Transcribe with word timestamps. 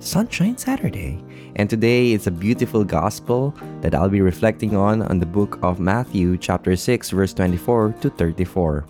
Sunshine 0.00 0.56
Saturday. 0.56 1.18
And 1.56 1.68
today 1.68 2.12
it's 2.12 2.28
a 2.28 2.30
beautiful 2.30 2.84
gospel 2.84 3.52
that 3.80 3.94
I'll 3.94 4.08
be 4.08 4.20
reflecting 4.20 4.76
on 4.76 5.02
on 5.02 5.18
the 5.18 5.26
book 5.26 5.58
of 5.62 5.80
Matthew, 5.80 6.36
chapter 6.38 6.76
6, 6.76 7.10
verse 7.10 7.34
24 7.34 7.94
to 8.00 8.10
34. 8.10 8.86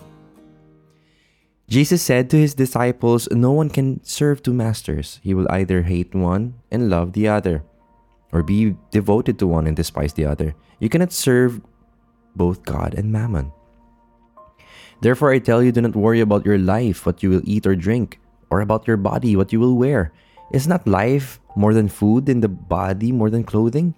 Jesus 1.67 2.01
said 2.01 2.29
to 2.29 2.37
his 2.37 2.53
disciples, 2.53 3.27
No 3.31 3.51
one 3.51 3.69
can 3.69 4.03
serve 4.03 4.43
two 4.43 4.53
masters. 4.53 5.19
He 5.23 5.33
will 5.33 5.49
either 5.49 5.81
hate 5.81 6.13
one 6.13 6.53
and 6.69 6.89
love 6.89 7.13
the 7.13 7.27
other, 7.27 7.63
or 8.31 8.43
be 8.43 8.75
devoted 8.91 9.39
to 9.39 9.47
one 9.47 9.65
and 9.65 9.75
despise 9.75 10.13
the 10.13 10.25
other. 10.25 10.53
You 10.79 10.89
cannot 10.89 11.11
serve 11.11 11.61
both 12.35 12.63
God 12.63 12.93
and 12.93 13.11
mammon. 13.11 13.51
Therefore, 15.01 15.31
I 15.31 15.39
tell 15.39 15.63
you, 15.63 15.71
do 15.71 15.81
not 15.81 15.95
worry 15.95 16.19
about 16.19 16.45
your 16.45 16.57
life, 16.57 17.05
what 17.05 17.23
you 17.23 17.29
will 17.29 17.41
eat 17.45 17.65
or 17.65 17.75
drink, 17.75 18.19
or 18.51 18.61
about 18.61 18.85
your 18.85 18.97
body, 18.97 19.35
what 19.35 19.51
you 19.51 19.59
will 19.59 19.75
wear. 19.75 20.11
Is 20.51 20.67
not 20.67 20.87
life 20.87 21.39
more 21.55 21.73
than 21.73 21.87
food, 21.87 22.27
and 22.29 22.43
the 22.43 22.49
body 22.49 23.11
more 23.11 23.29
than 23.29 23.43
clothing? 23.43 23.93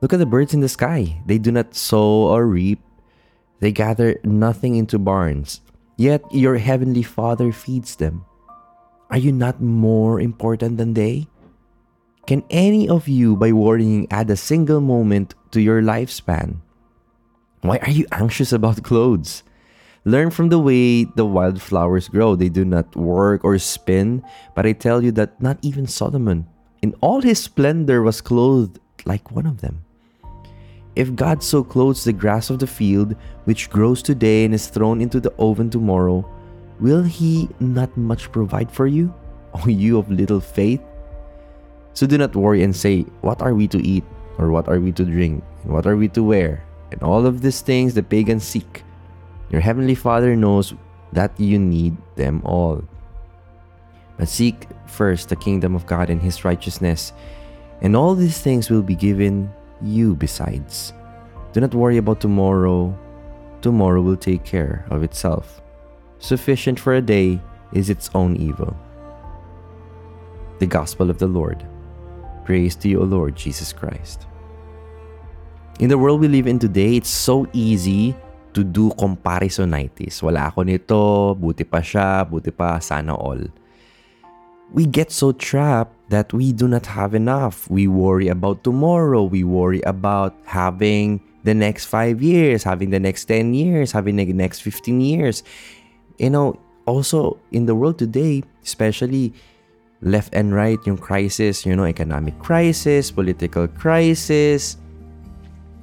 Look 0.00 0.12
at 0.12 0.18
the 0.18 0.26
birds 0.26 0.54
in 0.54 0.60
the 0.60 0.68
sky. 0.68 1.20
They 1.26 1.38
do 1.38 1.50
not 1.50 1.74
sow 1.74 2.28
or 2.30 2.46
reap, 2.46 2.80
they 3.60 3.72
gather 3.72 4.20
nothing 4.22 4.76
into 4.76 4.98
barns, 4.98 5.60
yet 5.96 6.22
your 6.30 6.58
heavenly 6.58 7.02
Father 7.02 7.50
feeds 7.50 7.96
them. 7.96 8.24
Are 9.10 9.18
you 9.18 9.32
not 9.32 9.60
more 9.60 10.20
important 10.20 10.76
than 10.76 10.94
they? 10.94 11.26
Can 12.26 12.44
any 12.50 12.88
of 12.88 13.08
you, 13.08 13.36
by 13.36 13.52
worrying, 13.52 14.06
add 14.10 14.30
a 14.30 14.36
single 14.36 14.80
moment 14.80 15.34
to 15.50 15.60
your 15.60 15.82
lifespan? 15.82 16.60
Why 17.62 17.78
are 17.78 17.90
you 17.90 18.06
anxious 18.12 18.52
about 18.52 18.84
clothes? 18.84 19.42
Learn 20.08 20.30
from 20.32 20.48
the 20.48 20.58
way 20.58 21.04
the 21.04 21.26
wildflowers 21.28 22.08
grow. 22.08 22.32
They 22.32 22.48
do 22.48 22.64
not 22.64 22.96
work 22.96 23.44
or 23.44 23.60
spin, 23.60 24.24
but 24.56 24.64
I 24.64 24.72
tell 24.72 25.04
you 25.04 25.12
that 25.20 25.36
not 25.36 25.60
even 25.60 25.84
Solomon, 25.86 26.48
in 26.80 26.96
all 27.04 27.20
his 27.20 27.44
splendor, 27.44 28.00
was 28.00 28.24
clothed 28.24 28.80
like 29.04 29.36
one 29.36 29.44
of 29.44 29.60
them. 29.60 29.84
If 30.96 31.12
God 31.12 31.42
so 31.42 31.62
clothes 31.62 32.04
the 32.04 32.16
grass 32.16 32.48
of 32.48 32.56
the 32.58 32.66
field, 32.66 33.16
which 33.44 33.68
grows 33.68 34.00
today 34.00 34.46
and 34.48 34.54
is 34.54 34.68
thrown 34.72 35.04
into 35.04 35.20
the 35.20 35.34
oven 35.36 35.68
tomorrow, 35.68 36.24
will 36.80 37.02
he 37.02 37.50
not 37.60 37.94
much 37.94 38.32
provide 38.32 38.72
for 38.72 38.86
you, 38.86 39.12
O 39.60 39.68
you 39.68 39.98
of 39.98 40.08
little 40.08 40.40
faith? 40.40 40.80
So 41.92 42.06
do 42.06 42.16
not 42.16 42.32
worry 42.32 42.62
and 42.62 42.74
say, 42.74 43.04
What 43.20 43.42
are 43.42 43.52
we 43.52 43.68
to 43.68 43.78
eat? 43.84 44.04
Or 44.38 44.48
what 44.48 44.72
are 44.72 44.80
we 44.80 44.90
to 44.92 45.04
drink? 45.04 45.44
And 45.64 45.72
what 45.74 45.84
are 45.84 46.00
we 46.00 46.08
to 46.16 46.24
wear? 46.24 46.64
And 46.92 47.02
all 47.02 47.26
of 47.26 47.42
these 47.42 47.60
things 47.60 47.92
the 47.92 48.02
pagans 48.02 48.44
seek 48.44 48.87
your 49.50 49.60
heavenly 49.60 49.94
Father 49.94 50.36
knows 50.36 50.74
that 51.12 51.38
you 51.40 51.58
need 51.58 51.96
them 52.16 52.42
all. 52.44 52.84
But 54.16 54.28
seek 54.28 54.66
first 54.86 55.28
the 55.28 55.36
kingdom 55.36 55.74
of 55.74 55.86
God 55.86 56.10
and 56.10 56.20
his 56.20 56.44
righteousness, 56.44 57.12
and 57.80 57.96
all 57.96 58.14
these 58.14 58.40
things 58.40 58.68
will 58.68 58.82
be 58.82 58.96
given 58.96 59.50
you 59.80 60.16
besides. 60.16 60.92
Do 61.52 61.60
not 61.60 61.74
worry 61.74 61.96
about 61.96 62.20
tomorrow. 62.20 62.96
Tomorrow 63.62 64.02
will 64.02 64.16
take 64.16 64.44
care 64.44 64.84
of 64.90 65.02
itself. 65.02 65.62
Sufficient 66.18 66.78
for 66.78 66.94
a 66.94 67.02
day 67.02 67.40
is 67.72 67.90
its 67.90 68.10
own 68.14 68.36
evil. 68.36 68.76
The 70.58 70.66
Gospel 70.66 71.10
of 71.10 71.18
the 71.18 71.26
Lord. 71.26 71.64
Praise 72.44 72.74
to 72.76 72.88
you, 72.88 73.00
O 73.00 73.04
Lord 73.04 73.36
Jesus 73.36 73.72
Christ. 73.72 74.26
In 75.80 75.88
the 75.88 75.98
world 75.98 76.20
we 76.20 76.28
live 76.28 76.48
in 76.48 76.58
today, 76.58 76.96
it's 76.96 77.08
so 77.08 77.46
easy 77.52 78.16
to 78.58 78.66
do 78.66 78.90
comparisonitis. 78.98 80.18
Wala 80.18 80.50
ako 80.50 80.66
nito, 80.66 81.38
buti 81.38 81.62
pa 81.62 81.78
siya, 81.78 82.26
buti 82.26 82.50
pa, 82.50 82.82
sana 82.82 83.14
all. 83.14 83.46
We 84.74 84.82
get 84.82 85.14
so 85.14 85.30
trapped 85.30 85.94
that 86.10 86.34
we 86.34 86.50
do 86.50 86.66
not 86.66 86.90
have 86.90 87.14
enough. 87.14 87.70
We 87.70 87.86
worry 87.86 88.26
about 88.26 88.66
tomorrow. 88.66 89.22
We 89.22 89.46
worry 89.46 89.78
about 89.86 90.34
having 90.42 91.22
the 91.46 91.54
next 91.54 91.86
five 91.86 92.18
years, 92.18 92.66
having 92.66 92.90
the 92.90 92.98
next 92.98 93.30
10 93.30 93.54
years, 93.54 93.94
having 93.94 94.18
the 94.18 94.26
next 94.26 94.60
15 94.66 95.00
years. 95.00 95.46
You 96.18 96.34
know, 96.34 96.58
also 96.84 97.38
in 97.54 97.70
the 97.70 97.78
world 97.78 97.96
today, 97.96 98.42
especially 98.66 99.32
left 100.02 100.34
and 100.34 100.52
right, 100.52 100.82
yung 100.82 100.98
crisis, 100.98 101.64
you 101.64 101.78
know, 101.78 101.86
economic 101.86 102.34
crisis, 102.42 103.14
political 103.14 103.70
crisis, 103.70 104.76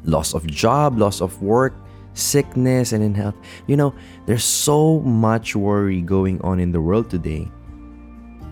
loss 0.03 0.36
of 0.36 0.46
job, 0.46 1.00
loss 1.00 1.24
of 1.24 1.42
work, 1.42 1.74
sickness 2.16 2.92
and 2.92 3.03
in 3.03 3.14
health. 3.14 3.36
You 3.68 3.78
know, 3.78 3.94
there's 4.26 4.44
so 4.44 5.00
much 5.02 5.56
worry 5.56 6.02
going 6.02 6.42
on 6.42 6.59
in 6.59 6.72
the 6.72 6.81
world 6.81 7.09
today. 7.09 7.52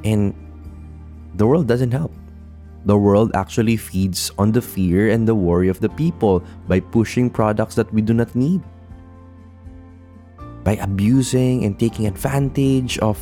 And 0.04 0.36
the 1.36 1.48
world 1.48 1.68
doesn't 1.68 1.92
help. 1.92 2.14
The 2.86 2.98
world 2.98 3.32
actually 3.34 3.78
feeds 3.78 4.30
on 4.38 4.52
the 4.52 4.62
fear 4.62 5.10
and 5.10 5.26
the 5.28 5.34
worry 5.34 5.70
of 5.70 5.80
the 5.80 5.90
people 5.90 6.44
by 6.68 6.82
pushing 6.82 7.30
products 7.30 7.76
that 7.76 7.92
we 7.94 8.02
do 8.02 8.14
not 8.14 8.36
need. 8.36 8.62
By 10.64 10.76
abusing 10.76 11.64
and 11.64 11.80
taking 11.80 12.08
advantage 12.08 13.00
of 13.00 13.18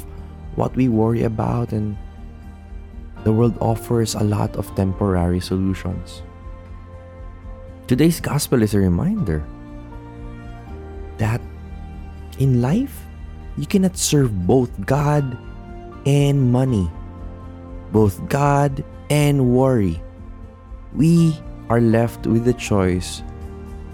what 0.55 0.75
we 0.75 0.89
worry 0.89 1.23
about, 1.23 1.71
and 1.71 1.97
the 3.23 3.31
world 3.31 3.57
offers 3.61 4.15
a 4.15 4.23
lot 4.23 4.55
of 4.57 4.73
temporary 4.75 5.39
solutions. 5.39 6.21
Today's 7.87 8.19
gospel 8.19 8.61
is 8.63 8.73
a 8.73 8.79
reminder 8.79 9.43
that 11.21 11.39
in 12.41 12.61
life, 12.61 13.05
you 13.55 13.69
cannot 13.69 13.95
serve 13.95 14.33
both 14.49 14.73
God 14.89 15.37
and 16.09 16.51
money, 16.51 16.89
both 17.93 18.17
God 18.27 18.83
and 19.13 19.53
worry. 19.53 20.01
We 20.97 21.37
are 21.69 21.79
left 21.79 22.25
with 22.25 22.43
the 22.43 22.57
choice 22.57 23.21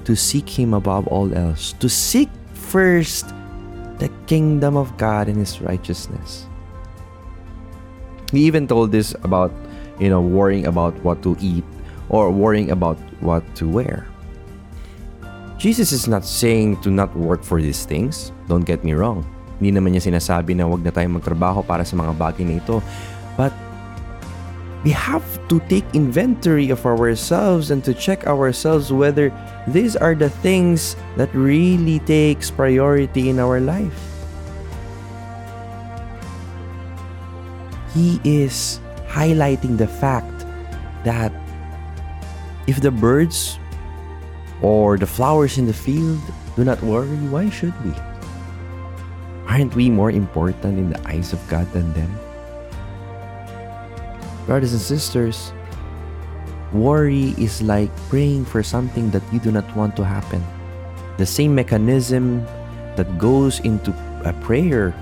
to 0.07 0.15
seek 0.15 0.47
Him 0.47 0.73
above 0.73 1.05
all 1.07 1.27
else, 1.35 1.73
to 1.83 1.89
seek 1.91 2.31
first 2.55 3.27
the 3.99 4.09
kingdom 4.25 4.77
of 4.77 4.95
God 4.95 5.27
and 5.27 5.35
His 5.37 5.59
righteousness. 5.59 6.47
He 8.31 8.47
even 8.47 8.67
told 8.67 8.91
this 8.91 9.11
about, 9.23 9.51
you 9.99 10.09
know, 10.09 10.21
worrying 10.21 10.65
about 10.65 10.95
what 11.03 11.21
to 11.23 11.35
eat 11.41 11.63
or 12.07 12.31
worrying 12.31 12.71
about 12.71 12.97
what 13.19 13.43
to 13.55 13.67
wear. 13.67 14.07
Jesus 15.57 15.91
is 15.91 16.07
not 16.07 16.21
saying 16.21 16.77
to 16.85 16.93
not 16.93 17.09
work 17.17 17.41
for 17.41 17.57
these 17.57 17.81
things. 17.81 18.31
Don't 18.47 18.61
get 18.61 18.85
me 18.85 18.93
wrong. 18.93 19.25
Hindi 19.57 19.73
naman 19.73 19.97
niya 19.97 20.05
sinasabi 20.05 20.53
na 20.53 20.69
wag 20.69 20.85
na 20.85 20.93
tayong 20.93 21.17
magtrabaho 21.17 21.65
para 21.65 21.81
sa 21.81 21.97
mga 21.97 22.13
bagay 22.13 22.45
na 22.45 22.61
ito. 22.61 22.77
But 23.33 23.49
we 24.85 24.93
have 24.93 25.25
to 25.49 25.57
take 25.65 25.83
inventory 25.97 26.69
of 26.69 26.85
ourselves 26.85 27.73
and 27.73 27.81
to 27.89 27.97
check 27.97 28.29
ourselves 28.29 28.93
whether 28.93 29.33
these 29.65 29.97
are 29.97 30.13
the 30.13 30.29
things 30.45 30.93
that 31.17 31.33
really 31.33 32.05
takes 32.05 32.53
priority 32.53 33.33
in 33.33 33.41
our 33.41 33.57
life. 33.57 33.97
He 37.97 38.21
is 38.21 38.77
highlighting 39.09 39.81
the 39.81 39.89
fact 39.89 40.45
that 41.01 41.33
if 42.69 42.77
the 42.85 42.93
birds 42.93 43.57
or 44.61 44.97
the 44.97 45.05
flowers 45.05 45.57
in 45.57 45.65
the 45.65 45.73
field 45.73 46.19
do 46.55 46.63
not 46.63 46.81
worry, 46.81 47.17
why 47.29 47.49
should 47.49 47.73
we? 47.85 47.93
Aren't 49.47 49.75
we 49.75 49.89
more 49.89 50.11
important 50.11 50.77
in 50.77 50.89
the 50.89 51.07
eyes 51.07 51.33
of 51.33 51.39
God 51.47 51.71
than 51.71 51.93
them? 51.93 52.09
Brothers 54.45 54.73
and 54.73 54.81
sisters, 54.81 55.53
worry 56.73 57.35
is 57.37 57.61
like 57.61 57.93
praying 58.09 58.45
for 58.45 58.63
something 58.63 59.11
that 59.11 59.23
you 59.31 59.39
do 59.39 59.51
not 59.51 59.67
want 59.75 59.95
to 59.97 60.03
happen. 60.03 60.43
The 61.17 61.25
same 61.25 61.53
mechanism 61.53 62.43
that 62.95 63.17
goes 63.17 63.59
into 63.61 63.91
a 64.25 64.33
prayer, 64.41 64.93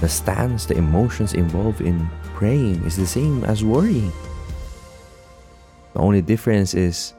the 0.00 0.08
stance, 0.08 0.66
the 0.66 0.76
emotions 0.76 1.34
involved 1.34 1.80
in 1.80 2.08
praying 2.34 2.84
is 2.84 2.96
the 2.96 3.06
same 3.06 3.44
as 3.44 3.64
worrying. 3.64 4.12
The 5.94 6.00
only 6.00 6.22
difference 6.22 6.74
is 6.74 7.14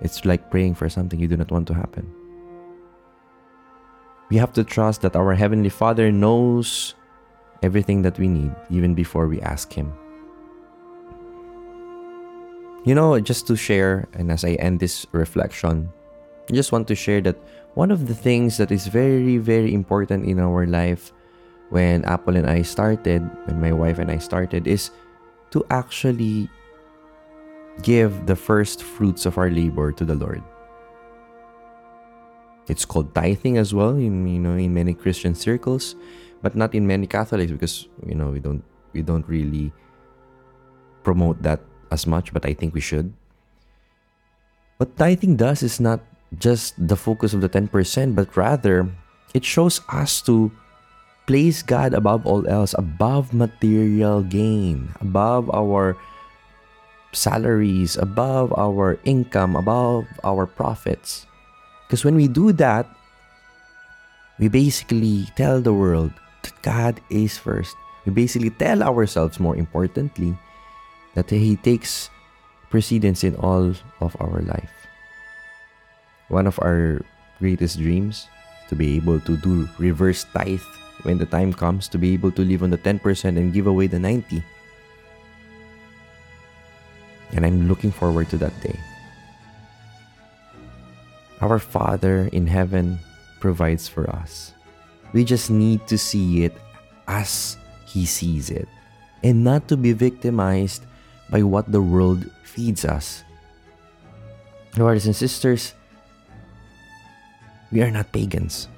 it's 0.00 0.24
like 0.24 0.50
praying 0.50 0.74
for 0.74 0.88
something 0.88 1.18
you 1.18 1.28
do 1.28 1.36
not 1.36 1.50
want 1.50 1.66
to 1.68 1.74
happen. 1.74 2.10
We 4.30 4.36
have 4.38 4.52
to 4.54 4.64
trust 4.64 5.02
that 5.02 5.16
our 5.16 5.34
Heavenly 5.34 5.68
Father 5.68 6.10
knows 6.10 6.94
everything 7.62 8.02
that 8.02 8.18
we 8.18 8.28
need 8.28 8.54
even 8.70 8.94
before 8.94 9.28
we 9.28 9.40
ask 9.40 9.72
Him. 9.72 9.92
You 12.84 12.94
know, 12.94 13.18
just 13.20 13.46
to 13.46 13.56
share, 13.56 14.08
and 14.12 14.30
as 14.30 14.44
I 14.44 14.60
end 14.60 14.80
this 14.80 15.06
reflection, 15.12 15.88
I 16.50 16.52
just 16.52 16.72
want 16.72 16.88
to 16.88 16.94
share 16.94 17.22
that 17.22 17.36
one 17.74 17.90
of 17.90 18.06
the 18.06 18.14
things 18.14 18.58
that 18.58 18.70
is 18.70 18.86
very, 18.86 19.38
very 19.38 19.72
important 19.72 20.26
in 20.26 20.38
our 20.38 20.66
life 20.66 21.12
when 21.70 22.04
Apple 22.04 22.36
and 22.36 22.48
I 22.48 22.62
started, 22.62 23.24
when 23.46 23.60
my 23.60 23.72
wife 23.72 23.98
and 23.98 24.10
I 24.10 24.18
started, 24.18 24.66
is 24.66 24.90
to 25.50 25.64
actually 25.70 26.50
give 27.82 28.26
the 28.26 28.36
first 28.36 28.82
fruits 28.82 29.26
of 29.26 29.38
our 29.38 29.50
labor 29.50 29.92
to 29.92 30.04
the 30.04 30.14
Lord. 30.14 30.42
It's 32.68 32.84
called 32.84 33.14
tithing 33.14 33.58
as 33.58 33.74
well 33.74 33.96
in 33.96 34.26
you 34.26 34.40
know 34.40 34.56
in 34.56 34.72
many 34.72 34.94
Christian 34.94 35.34
circles, 35.34 35.96
but 36.40 36.56
not 36.56 36.74
in 36.74 36.86
many 36.86 37.06
Catholics 37.06 37.52
because 37.52 37.88
you 38.06 38.14
know 38.14 38.30
we 38.30 38.40
don't 38.40 38.64
we 38.92 39.02
don't 39.02 39.26
really 39.28 39.72
promote 41.02 41.42
that 41.42 41.60
as 41.90 42.06
much, 42.06 42.32
but 42.32 42.46
I 42.46 42.54
think 42.54 42.72
we 42.72 42.80
should. 42.80 43.12
What 44.78 44.96
tithing 44.96 45.36
does 45.36 45.62
is 45.62 45.78
not 45.78 46.00
just 46.38 46.74
the 46.80 46.96
focus 46.96 47.34
of 47.34 47.40
the 47.40 47.48
10%, 47.48 47.70
but 48.14 48.34
rather 48.36 48.90
it 49.34 49.44
shows 49.44 49.80
us 49.92 50.22
to 50.22 50.50
place 51.26 51.62
God 51.62 51.94
above 51.94 52.26
all 52.26 52.46
else, 52.48 52.74
above 52.76 53.32
material 53.32 54.22
gain, 54.22 54.90
above 55.00 55.50
our 55.54 55.96
salaries, 57.16 57.96
above 57.96 58.52
our 58.58 58.98
income, 59.04 59.56
above 59.56 60.06
our 60.22 60.46
profits. 60.46 61.26
Because 61.86 62.04
when 62.04 62.14
we 62.16 62.28
do 62.28 62.52
that, 62.52 62.86
we 64.38 64.48
basically 64.48 65.28
tell 65.36 65.60
the 65.60 65.72
world 65.72 66.12
that 66.42 66.54
God 66.62 67.00
is 67.10 67.38
first. 67.38 67.76
We 68.04 68.12
basically 68.12 68.50
tell 68.50 68.82
ourselves, 68.82 69.40
more 69.40 69.56
importantly, 69.56 70.36
that 71.14 71.30
He 71.30 71.56
takes 71.56 72.10
precedence 72.68 73.22
in 73.22 73.36
all 73.36 73.72
of 74.00 74.16
our 74.20 74.42
life. 74.42 74.72
One 76.28 76.46
of 76.46 76.58
our 76.60 77.00
greatest 77.38 77.78
dreams 77.78 78.26
to 78.68 78.74
be 78.74 78.96
able 78.96 79.20
to 79.20 79.36
do 79.38 79.68
reverse 79.78 80.24
tithe 80.34 80.64
when 81.04 81.18
the 81.18 81.26
time 81.26 81.52
comes 81.52 81.86
to 81.88 81.98
be 81.98 82.12
able 82.14 82.32
to 82.32 82.42
live 82.42 82.62
on 82.62 82.70
the 82.70 82.78
10% 82.78 82.98
and 83.36 83.52
give 83.52 83.66
away 83.66 83.86
the 83.86 83.98
90 83.98 84.42
and 87.34 87.44
I'm 87.44 87.68
looking 87.68 87.90
forward 87.90 88.30
to 88.30 88.38
that 88.38 88.54
day. 88.62 88.78
Our 91.40 91.58
Father 91.58 92.30
in 92.32 92.46
heaven 92.46 92.98
provides 93.40 93.88
for 93.88 94.08
us. 94.08 94.54
We 95.12 95.24
just 95.24 95.50
need 95.50 95.86
to 95.88 95.98
see 95.98 96.44
it 96.44 96.54
as 97.06 97.58
He 97.86 98.06
sees 98.06 98.50
it 98.50 98.68
and 99.22 99.44
not 99.44 99.68
to 99.68 99.76
be 99.76 99.92
victimized 99.92 100.86
by 101.28 101.42
what 101.42 101.70
the 101.70 101.82
world 101.82 102.30
feeds 102.44 102.84
us. 102.84 103.24
Brothers 104.74 105.06
and 105.06 105.16
sisters, 105.16 105.74
we 107.72 107.82
are 107.82 107.90
not 107.90 108.12
pagans. 108.12 108.68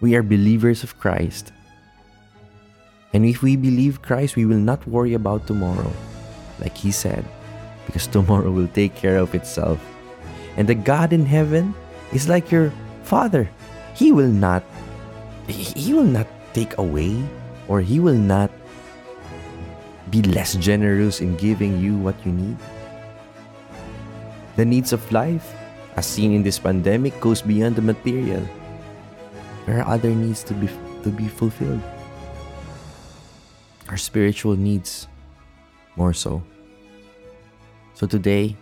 We 0.00 0.14
are 0.14 0.22
believers 0.22 0.82
of 0.82 0.98
Christ. 0.98 1.52
And 3.12 3.24
if 3.24 3.42
we 3.42 3.56
believe 3.56 4.02
Christ, 4.02 4.36
we 4.36 4.44
will 4.44 4.60
not 4.60 4.86
worry 4.86 5.14
about 5.14 5.46
tomorrow. 5.46 5.92
Like 6.60 6.76
He 6.76 6.92
said, 6.92 7.24
because 7.88 8.04
tomorrow 8.04 8.52
will 8.52 8.68
take 8.76 8.92
care 8.92 9.16
of 9.16 9.32
itself. 9.32 9.80
And 10.60 10.68
the 10.68 10.76
God 10.76 11.16
in 11.16 11.24
heaven 11.24 11.72
is 12.12 12.28
like 12.28 12.52
your 12.52 12.68
father. 13.08 13.48
He 13.96 14.12
will 14.12 14.28
not 14.28 14.60
he 15.48 15.96
will 15.96 16.04
not 16.04 16.28
take 16.52 16.76
away 16.76 17.16
or 17.72 17.80
he 17.80 17.96
will 17.96 18.20
not 18.20 18.52
be 20.12 20.20
less 20.20 20.52
generous 20.60 21.24
in 21.24 21.40
giving 21.40 21.80
you 21.80 21.96
what 21.96 22.14
you 22.28 22.32
need. 22.32 22.60
The 24.60 24.68
needs 24.68 24.92
of 24.92 25.00
life, 25.08 25.56
as 25.96 26.04
seen 26.04 26.36
in 26.36 26.44
this 26.44 26.60
pandemic, 26.60 27.16
goes 27.24 27.40
beyond 27.40 27.76
the 27.76 27.84
material. 27.84 28.44
There 29.64 29.80
are 29.80 29.88
other 29.88 30.12
needs 30.12 30.44
to 30.44 30.52
be 30.52 30.68
to 31.00 31.08
be 31.08 31.32
fulfilled. 31.32 31.80
Our 33.88 33.96
spiritual 33.96 34.60
needs 34.60 35.08
more 35.96 36.12
so. 36.12 36.44
So 37.98 38.06
today, 38.06 38.54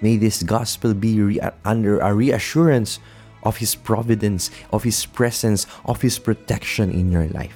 may 0.00 0.16
this 0.16 0.42
gospel 0.42 0.92
be 0.92 1.22
re- 1.22 1.38
under 1.64 2.02
a 2.02 2.12
reassurance 2.12 2.98
of 3.44 3.56
His 3.56 3.76
providence, 3.76 4.50
of 4.74 4.82
His 4.82 5.06
presence, 5.06 5.70
of 5.86 6.02
His 6.02 6.18
protection 6.18 6.90
in 6.90 7.06
your 7.06 7.28
life. 7.28 7.54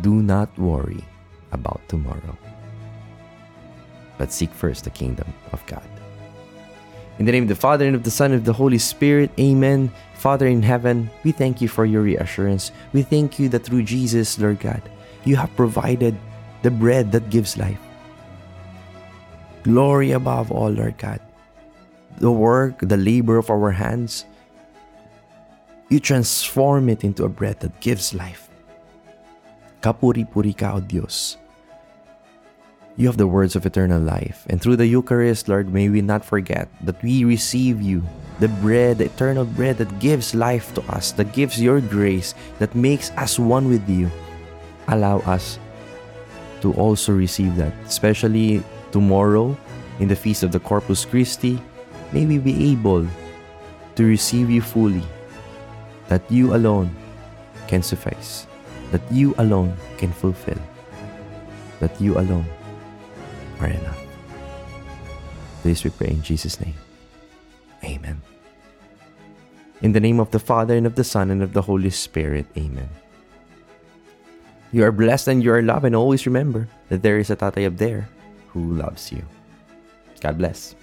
Do 0.00 0.24
not 0.24 0.48
worry 0.56 1.04
about 1.52 1.84
tomorrow, 1.86 2.32
but 4.16 4.32
seek 4.32 4.48
first 4.56 4.84
the 4.84 4.90
kingdom 4.96 5.28
of 5.52 5.60
God. 5.66 5.84
In 7.18 7.26
the 7.26 7.32
name 7.32 7.42
of 7.42 7.52
the 7.52 7.54
Father, 7.54 7.84
and 7.84 7.94
of 7.94 8.04
the 8.04 8.10
Son, 8.10 8.32
and 8.32 8.40
of 8.40 8.46
the 8.46 8.56
Holy 8.56 8.78
Spirit, 8.78 9.28
Amen. 9.38 9.92
Father 10.14 10.46
in 10.46 10.62
heaven, 10.62 11.10
we 11.24 11.32
thank 11.32 11.60
you 11.60 11.68
for 11.68 11.84
your 11.84 12.00
reassurance. 12.00 12.72
We 12.94 13.02
thank 13.02 13.38
you 13.38 13.50
that 13.50 13.64
through 13.68 13.82
Jesus, 13.82 14.38
Lord 14.38 14.60
God, 14.60 14.80
you 15.26 15.36
have 15.36 15.54
provided 15.56 16.16
the 16.62 16.70
bread 16.70 17.12
that 17.12 17.28
gives 17.28 17.58
life 17.58 17.84
glory 19.62 20.12
above 20.12 20.50
all, 20.50 20.70
Lord 20.70 20.98
God. 20.98 21.20
The 22.18 22.32
work, 22.32 22.80
the 22.80 22.96
labor 22.96 23.38
of 23.38 23.50
our 23.50 23.70
hands, 23.70 24.24
you 25.88 26.00
transform 26.00 26.88
it 26.88 27.04
into 27.04 27.24
a 27.24 27.28
bread 27.28 27.60
that 27.60 27.80
gives 27.80 28.12
life. 28.12 28.50
Kapuri-puri 29.80 30.52
ka, 30.52 30.76
O. 30.76 30.82
You 32.98 33.06
have 33.06 33.16
the 33.16 33.30
words 33.30 33.54
of 33.54 33.64
eternal 33.64 34.02
life. 34.02 34.44
And 34.50 34.60
through 34.60 34.76
the 34.76 34.86
Eucharist, 34.86 35.46
Lord, 35.48 35.72
may 35.72 35.88
we 35.88 36.02
not 36.02 36.24
forget 36.24 36.68
that 36.82 37.00
we 37.02 37.22
receive 37.22 37.80
you, 37.80 38.02
the 38.40 38.48
bread, 38.58 38.98
the 38.98 39.06
eternal 39.06 39.44
bread 39.44 39.78
that 39.78 40.00
gives 40.00 40.34
life 40.34 40.74
to 40.74 40.82
us, 40.90 41.12
that 41.12 41.32
gives 41.32 41.62
your 41.62 41.80
grace, 41.80 42.34
that 42.58 42.74
makes 42.74 43.10
us 43.14 43.38
one 43.38 43.68
with 43.68 43.88
you. 43.88 44.10
Allow 44.88 45.20
us 45.30 45.60
to 46.60 46.74
also 46.74 47.12
receive 47.12 47.54
that, 47.54 47.72
especially 47.86 48.64
tomorrow 48.92 49.56
in 50.00 50.08
the 50.08 50.16
feast 50.16 50.42
of 50.42 50.52
the 50.52 50.60
Corpus 50.60 51.04
Christi, 51.04 51.60
may 52.12 52.26
we 52.26 52.38
be 52.38 52.72
able 52.72 53.06
to 53.96 54.04
receive 54.04 54.48
you 54.50 54.62
fully, 54.62 55.02
that 56.08 56.22
you 56.30 56.54
alone 56.54 56.94
can 57.66 57.82
suffice, 57.82 58.46
that 58.90 59.02
you 59.10 59.34
alone 59.38 59.76
can 59.98 60.12
fulfill, 60.12 60.58
that 61.80 61.92
you 62.00 62.18
alone 62.18 62.46
are 63.60 63.68
enough. 63.68 64.00
This 65.62 65.84
we 65.84 65.90
pray 65.90 66.08
in 66.08 66.22
Jesus' 66.22 66.60
name. 66.60 66.78
Amen. 67.84 68.22
In 69.82 69.92
the 69.92 70.00
name 70.00 70.18
of 70.18 70.30
the 70.30 70.38
Father, 70.38 70.76
and 70.76 70.86
of 70.86 70.94
the 70.94 71.04
Son, 71.04 71.30
and 71.30 71.42
of 71.42 71.52
the 71.52 71.62
Holy 71.62 71.90
Spirit. 71.90 72.46
Amen. 72.56 72.88
You 74.72 74.84
are 74.84 74.92
blessed 74.92 75.28
and 75.28 75.42
you 75.42 75.52
are 75.52 75.62
loved, 75.62 75.84
and 75.84 75.94
always 75.94 76.26
remember 76.26 76.68
that 76.88 77.02
there 77.02 77.18
is 77.18 77.30
a 77.30 77.36
tatay 77.36 77.66
up 77.66 77.76
there 77.78 78.08
who 78.58 78.74
loves 78.74 79.12
you. 79.12 79.22
God 80.20 80.38
bless. 80.38 80.74